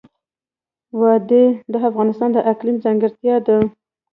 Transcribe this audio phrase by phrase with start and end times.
[0.99, 3.57] وادي د افغانستان د اقلیم ځانګړتیا ده.